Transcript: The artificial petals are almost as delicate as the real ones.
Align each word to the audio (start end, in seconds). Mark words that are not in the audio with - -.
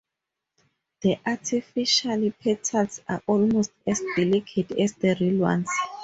The 1.01 1.19
artificial 1.27 2.31
petals 2.41 3.01
are 3.07 3.21
almost 3.27 3.69
as 3.85 4.01
delicate 4.15 4.71
as 4.71 4.93
the 4.93 5.15
real 5.19 5.41
ones. 5.41 5.69